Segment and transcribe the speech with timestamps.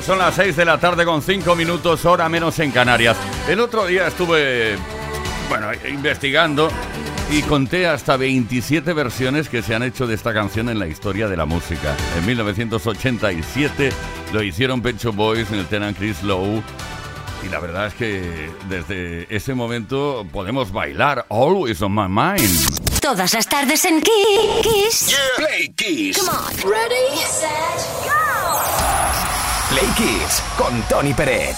[0.00, 3.16] Son las 6 de la tarde con 5 minutos, hora menos en Canarias.
[3.48, 4.76] El otro día estuve,
[5.48, 6.70] bueno, investigando
[7.30, 11.28] y conté hasta 27 versiones que se han hecho de esta canción en la historia
[11.28, 11.94] de la música.
[12.16, 13.92] En 1987
[14.32, 16.62] lo hicieron Pecho Boys en el Tenant Chris Lowe.
[17.44, 23.00] Y la verdad es que desde ese momento podemos bailar Always on My Mind.
[23.00, 25.16] Todas las tardes en Kiss.
[25.36, 26.18] Play Kiss.
[26.18, 26.70] Come on.
[26.70, 27.50] Ready, set,
[28.04, 28.91] go.
[29.72, 29.86] Play
[30.58, 31.56] con Tony Peret.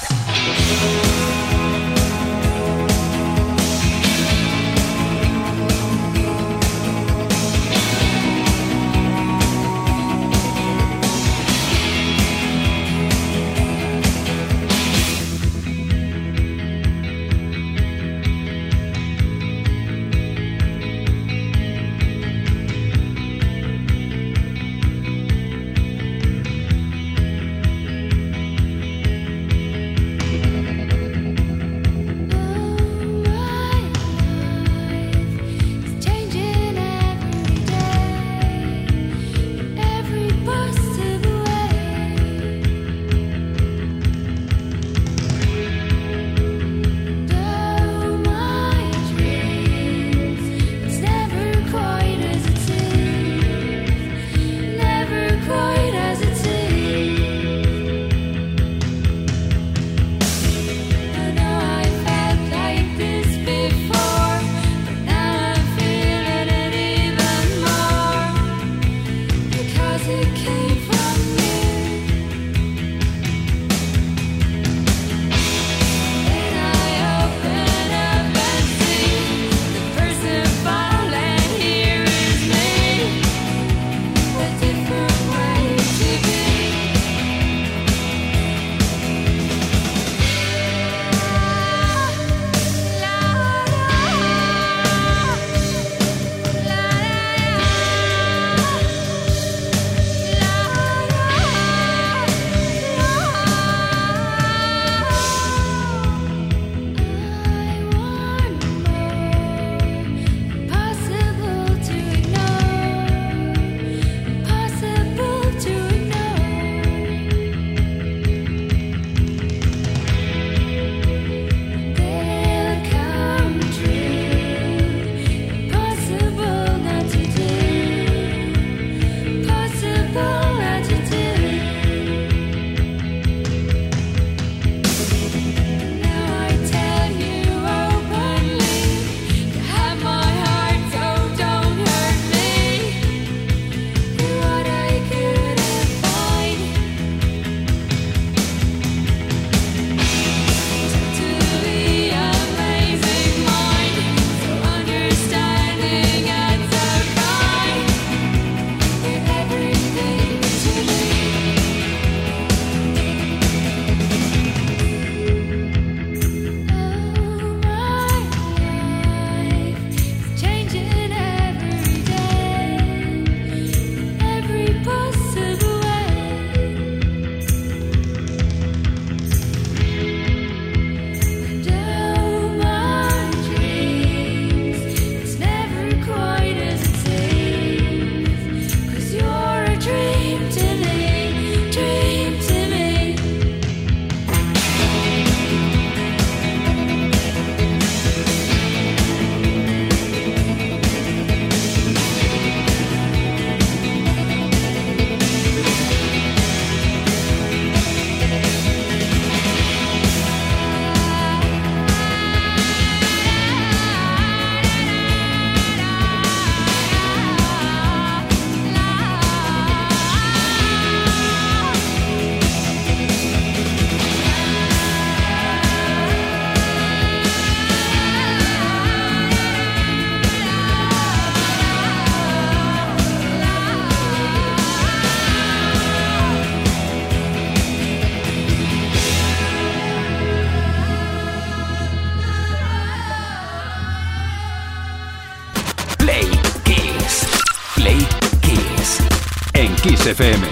[250.07, 250.47] FM.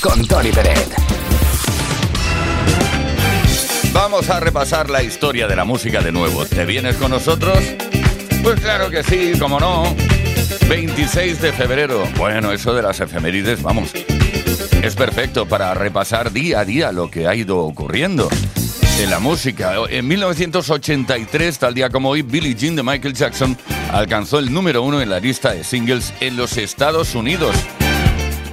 [0.00, 0.94] Con Tony Peret.
[3.92, 6.46] Vamos a repasar la historia de la música de nuevo.
[6.46, 7.58] ¿Te vienes con nosotros?
[8.44, 9.96] Pues claro que sí, como no.
[10.68, 12.06] 26 de febrero.
[12.16, 13.90] Bueno, eso de las efemérides, vamos.
[14.82, 18.28] Es perfecto para repasar día a día lo que ha ido ocurriendo
[19.00, 19.74] en la música.
[19.90, 23.58] En 1983, tal día como hoy, Billie Jean de Michael Jackson
[23.90, 27.56] alcanzó el número uno en la lista de singles en los Estados Unidos.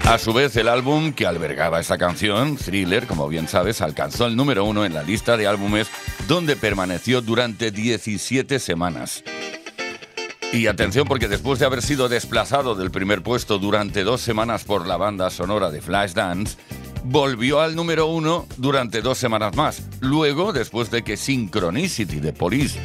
[0.09, 4.35] A su vez, el álbum que albergaba esa canción, Thriller, como bien sabes, alcanzó el
[4.35, 5.87] número uno en la lista de álbumes
[6.27, 9.23] donde permaneció durante 17 semanas.
[10.51, 14.87] Y atención porque después de haber sido desplazado del primer puesto durante dos semanas por
[14.87, 16.57] la banda sonora de Flashdance,
[17.03, 19.83] volvió al número uno durante dos semanas más.
[19.99, 22.79] Luego, después de que Synchronicity de Police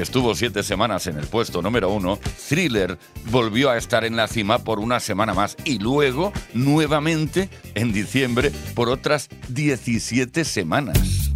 [0.00, 2.98] estuvo siete semanas en el puesto número uno, Thriller
[3.30, 8.52] volvió a estar en la cima por una semana más y luego nuevamente en diciembre
[8.74, 11.35] por otras 17 semanas.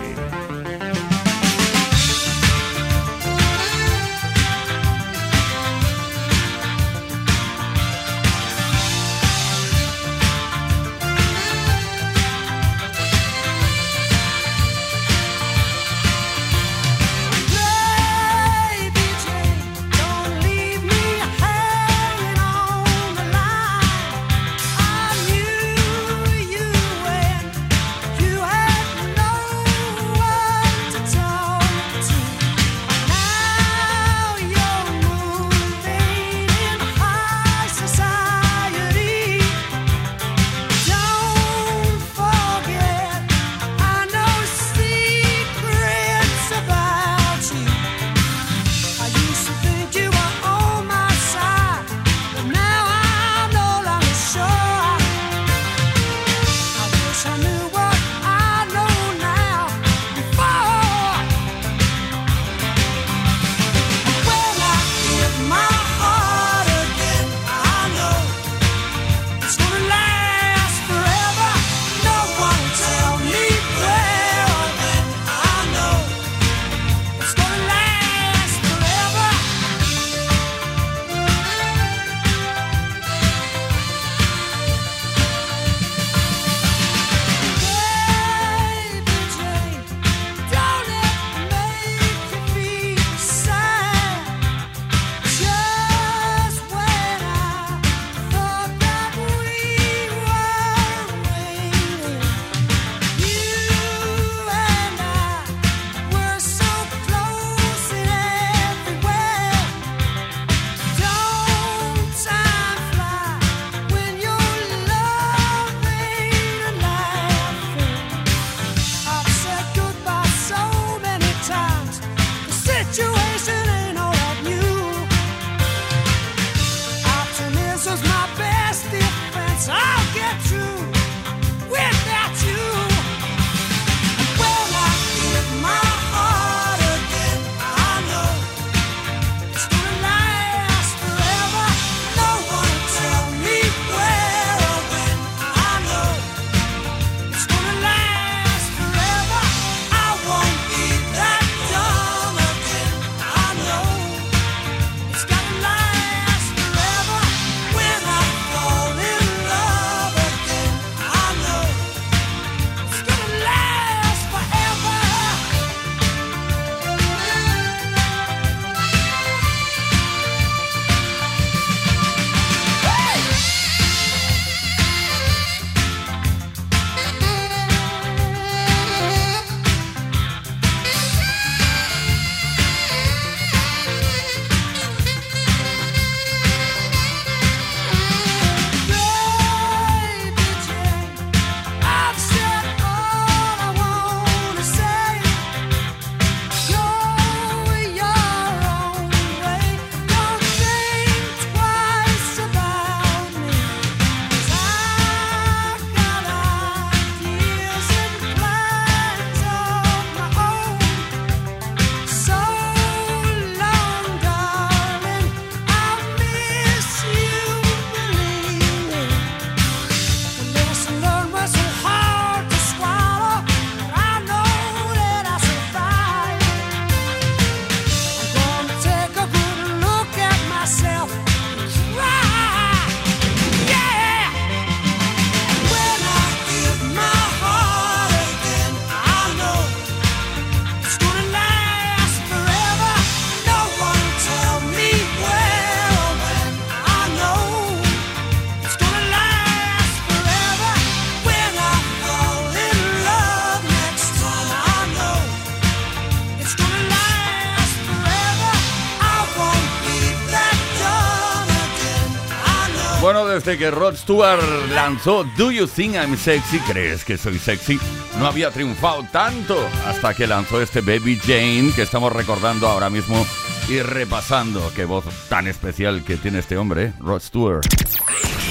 [263.43, 264.39] que Rod Stewart
[264.73, 266.59] lanzó Do You Think I'm Sexy?
[266.59, 267.79] ¿Crees que soy sexy?
[268.19, 273.25] No había triunfado tanto hasta que lanzó este Baby Jane que estamos recordando ahora mismo
[273.67, 274.71] y repasando.
[274.75, 276.83] Qué voz tan especial que tiene este hombre.
[276.83, 276.93] ¿eh?
[276.99, 277.65] Rod Stewart.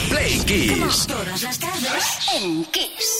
[0.08, 1.06] Play Kiss.
[1.06, 3.19] Todas las tardes en Kiss.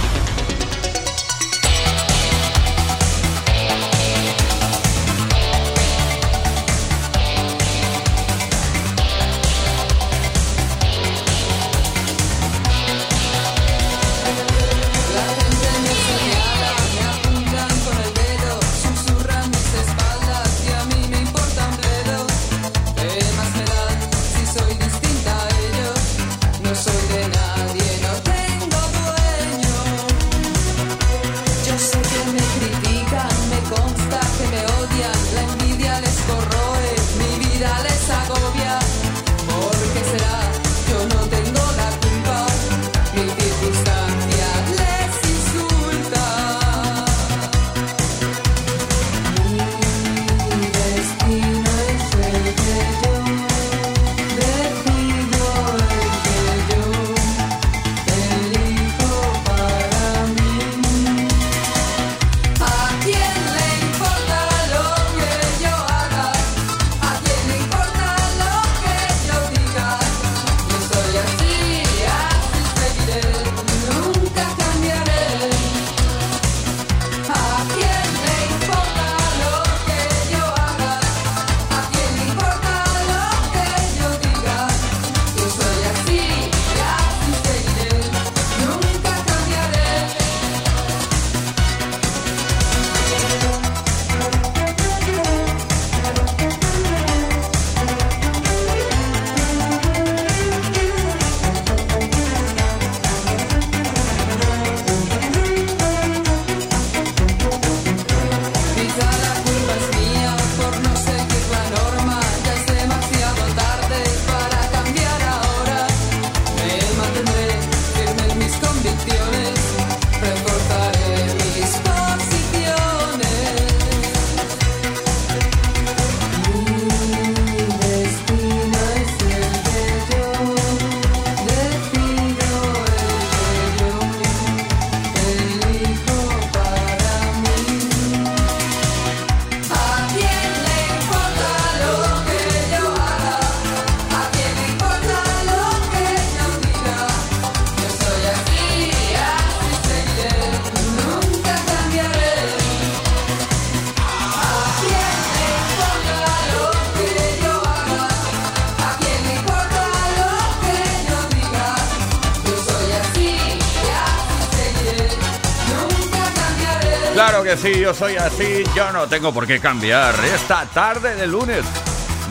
[167.93, 170.13] soy así, yo no tengo por qué cambiar.
[170.23, 171.65] Esta tarde de lunes,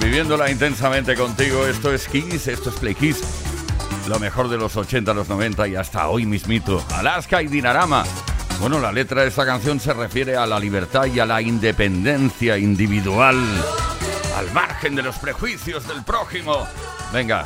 [0.01, 3.20] viviéndola intensamente contigo, esto es Kiss, esto es Play Kiss.
[4.09, 6.83] Lo mejor de los 80, los 90 y hasta hoy mismito.
[6.94, 8.05] Alaska y Dinarama.
[8.61, 12.57] Bueno, la letra de esta canción se refiere a la libertad y a la independencia
[12.57, 13.37] individual,
[14.37, 16.66] al margen de los prejuicios del prójimo.
[17.12, 17.44] Venga,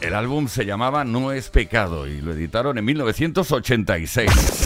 [0.00, 4.65] el álbum se llamaba No es pecado y lo editaron en 1986.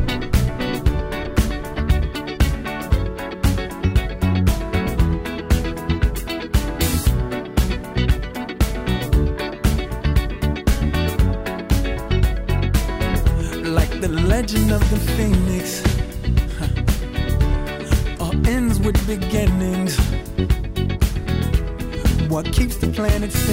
[23.23, 23.50] and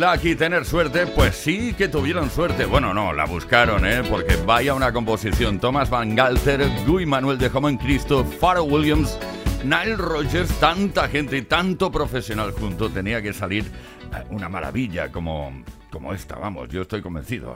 [0.00, 2.64] lucky, tener suerte, pues sí que tuvieron suerte.
[2.64, 4.02] Bueno, no, la buscaron, ¿eh?
[4.08, 5.60] Porque vaya una composición.
[5.60, 9.18] Thomas Van Galter, Guy Manuel de Joven Cristo, Pharrell Williams,
[9.62, 12.88] Nile Rodgers, tanta gente y tanto profesional junto.
[12.88, 17.54] Tenía que salir eh, una maravilla como, como esta, vamos, yo estoy convencido.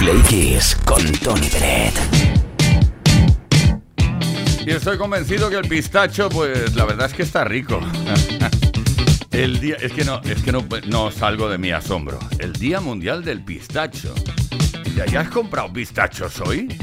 [0.00, 1.94] Play Kiss con Tony Peret.
[4.66, 7.80] Y estoy convencido que el pistacho, pues la verdad es que está rico.
[9.36, 12.18] El día, es que no, es que no, no salgo de mi asombro.
[12.38, 14.14] El Día Mundial del Pistacho.
[14.94, 16.74] ¿Ya, has comprado pistachos hoy?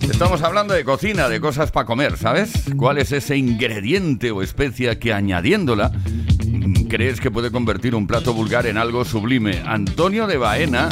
[0.00, 2.50] Estamos hablando de cocina, de cosas para comer, ¿sabes?
[2.78, 5.92] ¿Cuál es ese ingrediente o especia que añadiéndola
[6.46, 9.62] mm, crees que puede convertir un plato vulgar en algo sublime?
[9.66, 10.88] Antonio de Baena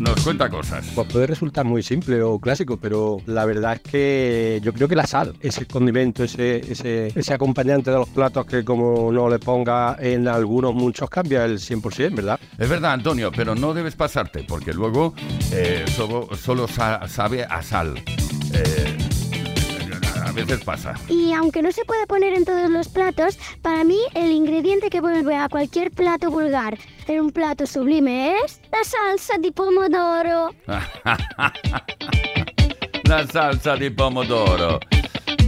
[0.00, 0.86] nos cuenta cosas.
[0.94, 4.96] Pues puede resultar muy simple o clásico, pero la verdad es que yo creo que
[4.96, 9.38] la sal, ese condimento, ese, ese, ese acompañante de los platos que como no le
[9.38, 12.40] ponga en algunos muchos cambia el 100%, ¿verdad?
[12.58, 15.14] Es verdad, Antonio, pero no debes pasarte, porque luego
[15.52, 17.94] eh, solo, solo sa- sabe a sal.
[18.52, 18.96] Eh,
[20.20, 20.94] a veces pasa.
[21.08, 25.00] Y aunque no se puede poner en todos los platos, para mí el ingrediente que
[25.00, 30.54] vuelve a cualquier plato vulgar en un plato sublime es la salsa de pomodoro.
[33.04, 34.78] La salsa de pomodoro.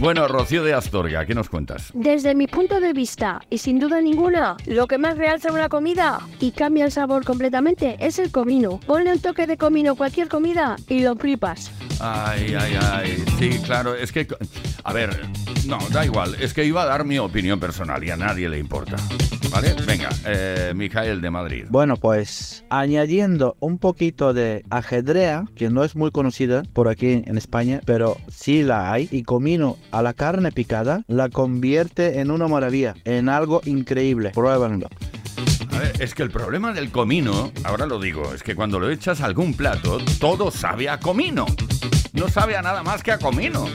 [0.03, 1.89] Bueno, Rocío de Astorga, ¿qué nos cuentas?
[1.93, 6.19] Desde mi punto de vista, y sin duda ninguna, lo que más realza una comida
[6.41, 8.81] y cambia el sabor completamente es el comino.
[8.85, 11.71] Ponle un toque de comino a cualquier comida y lo flipas.
[12.01, 13.23] Ay, ay, ay.
[13.39, 14.27] Sí, claro, es que...
[14.83, 15.21] A ver,
[15.65, 16.35] no, da igual.
[16.39, 18.95] Es que iba a dar mi opinión personal y a nadie le importa.
[19.51, 19.75] ¿Vale?
[19.85, 21.65] Venga, eh, Mijael de Madrid.
[21.69, 27.37] Bueno, pues añadiendo un poquito de ajedrea, que no es muy conocida por aquí en
[27.37, 32.47] España, pero sí la hay, y comino a la carne picada, la convierte en una
[32.47, 34.31] maravilla, en algo increíble.
[34.31, 34.87] Pruébenlo.
[35.71, 38.89] A ver, es que el problema del comino, ahora lo digo, es que cuando lo
[38.89, 41.45] echas a algún plato, todo sabe a comino.
[42.13, 43.65] No sabe a nada más que a comino.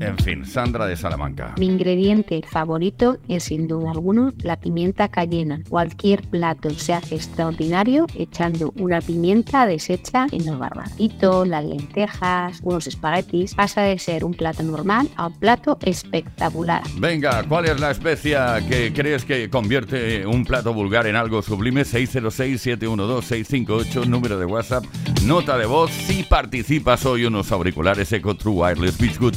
[0.00, 1.54] En fin, Sandra de Salamanca.
[1.58, 5.60] Mi ingrediente favorito es sin duda alguna la pimienta cayena.
[5.68, 12.86] Cualquier plato se hace extraordinario echando una pimienta deshecha en los barbacitos, las lentejas, unos
[12.86, 13.54] espaguetis.
[13.54, 16.82] Pasa de ser un plato normal a un plato espectacular.
[16.98, 21.82] Venga, ¿cuál es la especia que crees que convierte un plato vulgar en algo sublime?
[21.82, 24.84] 606-712-658, número de WhatsApp,
[25.24, 25.90] nota de voz.
[25.90, 29.34] Si participas hoy unos auriculares EcoTrue Wireless Beach Good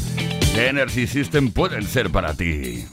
[0.58, 2.86] Energy System pueden ser para ti.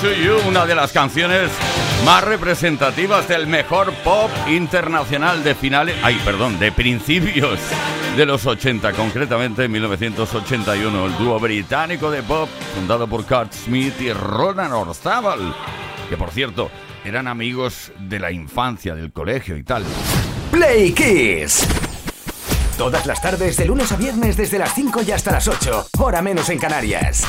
[0.00, 1.50] to You, una de las canciones
[2.06, 7.58] más representativas del mejor pop internacional de finales, ay, perdón, de principios
[8.16, 14.00] de los 80, concretamente en 1981, el dúo británico de pop fundado por Kurt Smith
[14.00, 15.54] y Ronan Orzabal,
[16.08, 16.70] que por cierto,
[17.04, 19.84] eran amigos de la infancia, del colegio y tal.
[20.50, 21.66] Play Kiss.
[22.78, 26.22] Todas las tardes, de lunes a viernes, desde las 5 y hasta las 8, hora
[26.22, 27.26] menos en Canarias.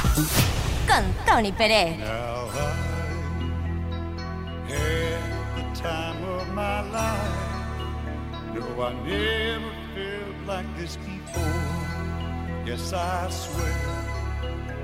[0.87, 1.97] Con Tony Pérez.
[8.53, 12.65] No, I never felt like this before.
[12.65, 13.77] Yes, I swear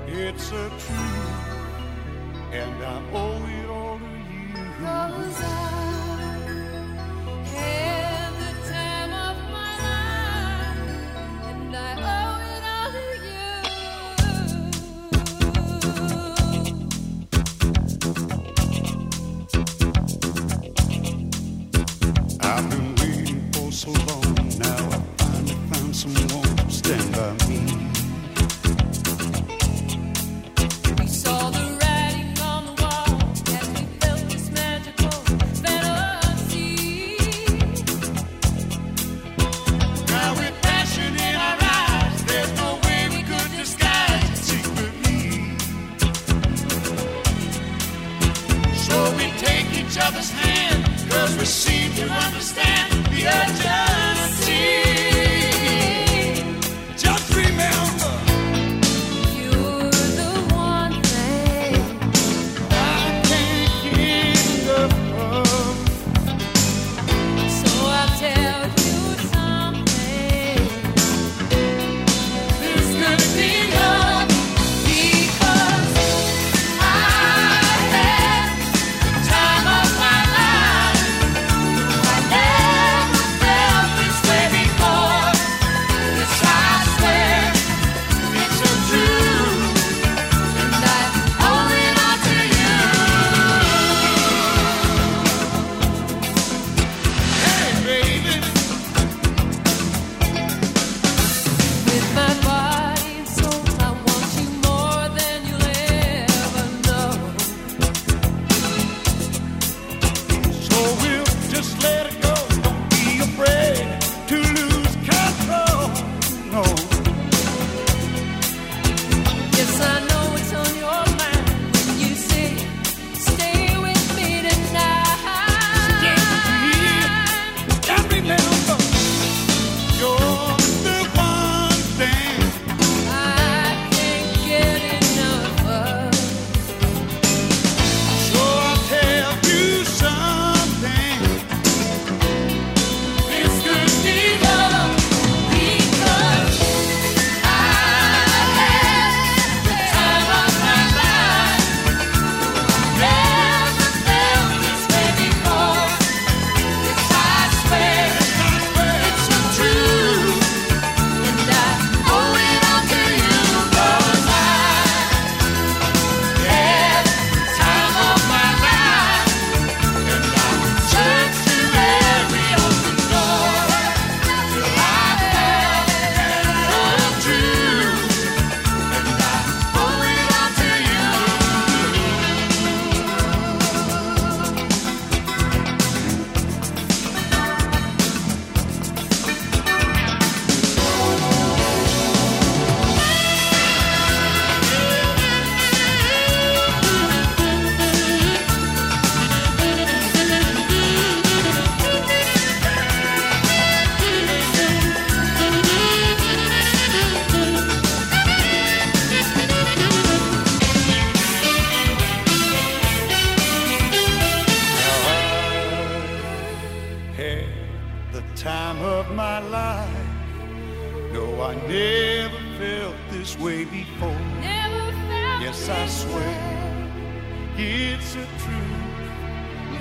[0.06, 1.48] it's a truth,
[2.52, 4.54] and I owe it all to you.
[4.80, 5.48] Cause I
[27.34, 27.67] me.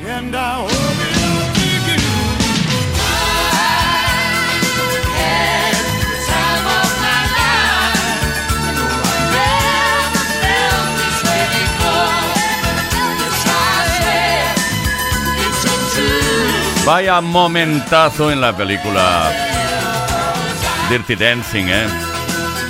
[0.05, 2.37] And I to you.
[16.85, 19.29] Vaya momentazo en la película
[20.89, 21.85] Dirty Dancing, ¿eh?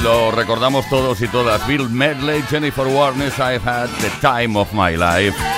[0.02, 1.68] Lo recordamos todos y todas.
[1.68, 5.57] Bill Medley, Jennifer Warnes, I've had the time of my life.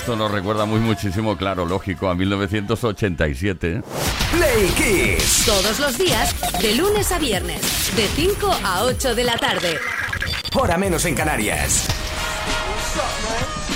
[0.00, 3.70] Esto nos recuerda muy muchísimo, claro, lógico, a 1987.
[3.70, 3.82] ¿eh?
[4.32, 5.44] Play Kiss.
[5.44, 7.60] Todos los días, de lunes a viernes,
[7.94, 9.78] de 5 a 8 de la tarde.
[10.54, 11.86] Hora menos en Canarias.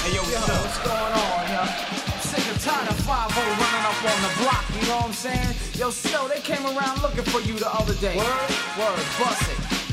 [0.07, 1.63] Hey, yo, what's going on, yo?
[2.23, 5.55] Sick and tired of 5 running up on the block, you know what I'm saying?
[5.79, 8.17] Yo, still, they came around looking for you the other day.
[8.17, 8.51] Word?
[8.79, 9.84] Word, bust it.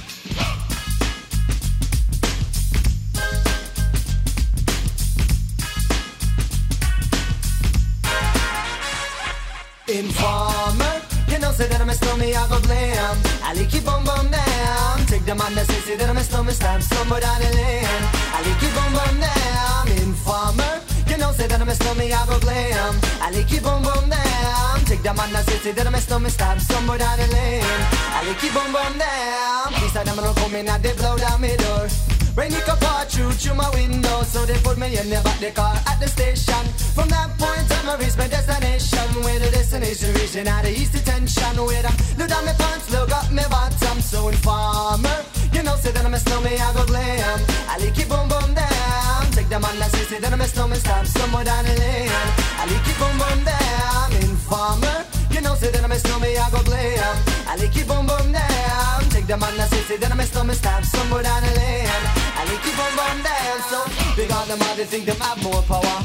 [9.91, 13.17] Informer, you know, say that I'm a stormy, I go blam.
[13.43, 15.05] Ali keep on bum down.
[15.05, 18.03] Take the man that say, say that I'm a stormy, stamp somewhere down the lane.
[18.31, 19.91] Ali keep on bum down.
[19.99, 20.79] Informer,
[21.11, 22.95] you know, say that I'm a stormy, I go blam.
[23.19, 24.79] Ali keep on bum down.
[24.87, 27.83] Take the man that say, say that I'm a stormy, stamp somewhere down the lane.
[28.15, 29.75] Ali keep on bum down.
[29.75, 31.87] Please, I don't come in and they blow down my door.
[32.35, 32.79] Rain it come
[33.11, 36.07] through through my window, so they put me in the back the car at the
[36.07, 36.63] station.
[36.95, 39.03] From that point on, I reached my destination.
[39.21, 41.59] Where the destination region out of east detention.
[41.59, 43.99] Where I look down my pants, look up my bottom.
[43.99, 45.17] So informer,
[45.51, 47.39] you know, say that I'm a snowman, I go glam.
[47.67, 49.21] I like it boom boom down.
[49.35, 52.15] Take the man that say, say that I'm a snowman, stop somewhere down the lane.
[52.55, 54.07] I like it boom boom down.
[54.23, 55.03] Informer,
[55.35, 57.15] you know, say that I'm a snowman, I go glam.
[57.51, 59.10] I like it boom boom down.
[59.31, 61.87] Take the man that say, say that I'm a snowman, stop somewhere down the lane.
[62.35, 63.63] I like it boom boom down.
[63.71, 63.79] So
[64.11, 66.03] big on them, all they think them have more power.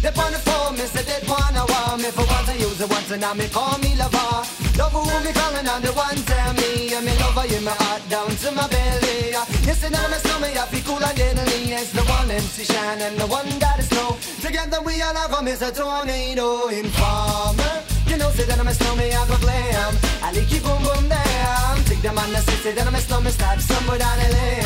[0.00, 1.52] They on the phone, me say they want
[2.00, 4.48] me for once I use it once and now me call me lover.
[4.80, 8.08] Love who me calling on the one tell me and me lover in my heart
[8.08, 9.36] down to my belly.
[9.68, 11.76] You say now my stomach I feel cool and deadly.
[11.76, 14.16] It's the one MC Shine and the one that is snow.
[14.40, 15.68] Together we all have a Mr.
[15.76, 17.84] Tornado Informer.
[18.08, 19.92] You know say that I'm a snowman I go glam.
[20.24, 21.71] I like it boom boom down.
[22.02, 24.64] Demanda sesle deneme slow my stop somewhere down the lane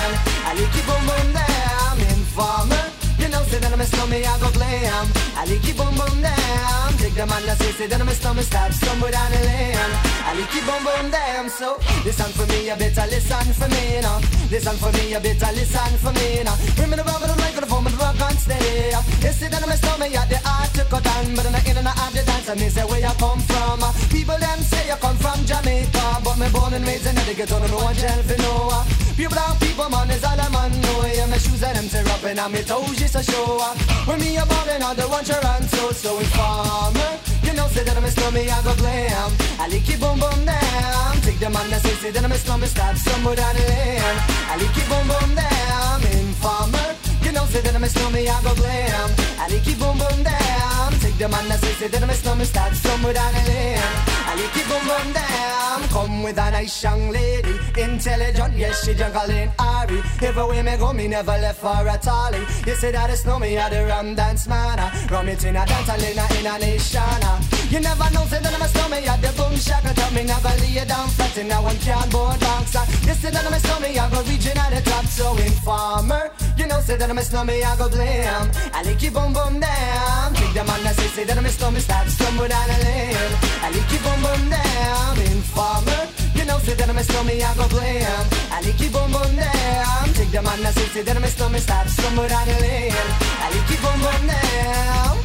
[0.49, 2.96] I like it boom boom damn informer
[3.27, 5.07] you know, say that I'm a snowman, I go glam.
[5.35, 6.95] I like it boom boom down.
[7.03, 9.93] Take the man that say, say that I'm a snowman, stop somewhere down the lane.
[10.23, 11.51] I like boom boom down.
[11.51, 11.75] So
[12.07, 14.23] listen for me, you better listen for me now.
[14.47, 16.55] Listen for me, you better listen for me now.
[16.79, 18.95] Bring me the rubber, the microphone, the rock on steady.
[18.95, 21.67] You say that I'm a snowman, yeah, the art to cut down, but I'm not
[21.67, 22.47] in and out of the dance.
[22.47, 23.83] I mean, say where you come from.
[24.15, 27.59] People them say you come from Jamaica, but me born and raised in the ghetto,
[27.59, 28.87] no one tell for no.
[29.19, 30.71] People down, people man is all I'm on.
[30.79, 33.77] No, yeah, my shoes and them tear up and I'm toes just a show up.
[34.07, 37.13] When me a ballin' on the one Toronto, so informer.
[37.43, 39.33] You know, say that I'm a snowman, I go glam.
[39.59, 41.17] I like it boom boom down.
[41.23, 44.19] Take the man that say, say that I'm a snowman, stop somewhere down the lane.
[44.53, 46.03] I like it boom boom down.
[46.21, 47.06] Informer.
[47.37, 49.11] Know, say that I'm a snowman, I go glam.
[49.37, 50.93] I like it boom boom down.
[51.05, 53.77] Take the man that say, say that I'm a snowman, stop somewhere down the lane.
[54.25, 55.83] I like it boom boom down.
[55.93, 60.01] Come with a nice young lady, intelligent, yes, she juggling Ari.
[60.23, 62.41] Everywhere me go, me never left for a tally.
[62.67, 64.79] You say that it's no me, I the rum dance man.
[65.11, 67.03] Rum it in a dance, I in a, in a nation.
[67.03, 67.56] Uh.
[67.69, 69.93] You never know, say that I'm a snowman, I the boom shaka.
[69.95, 72.75] Tell me never lay down flat in a one cardboard box.
[73.03, 75.05] You say that I'm a snowman, I go reaching at the top.
[75.07, 78.51] So informer, you know, say that I'm a snowman, I go blam.
[78.73, 80.35] I like it boom boom down.
[80.35, 83.33] Take the man that say, say that I'm a snowman, stop somewhere down the lane.
[83.59, 85.19] I like it boom boom down.
[85.27, 86.03] Informer,
[86.39, 88.25] you know, say that I'm a snowman, I go blam.
[88.55, 90.07] I like it boom boom down.
[90.15, 92.95] Take the man that say, say that I'm a snowman, stop somewhere down the lane.
[93.43, 95.19] I like it boom boom down.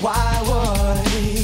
[0.00, 1.43] Why would,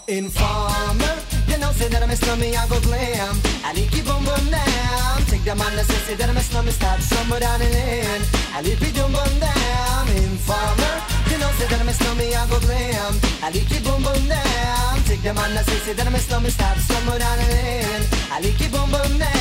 [0.07, 1.15] Informer,
[1.47, 3.35] you know, say that I'm a I go glam.
[3.63, 5.21] I keep on bum down.
[5.29, 8.23] Take that man, say that I'm a slummy, start somewhere down the land,
[8.53, 10.07] I need it dum bum down.
[10.09, 10.95] Informer,
[11.29, 13.13] you know, say that I'm a I go glam.
[13.43, 15.03] I keep on bum down.
[15.05, 18.73] Take that man, say that I'm a slummy, start somewhere down the land, I keep
[18.73, 19.31] on bum down.